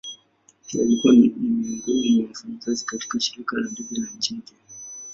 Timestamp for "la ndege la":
3.57-4.07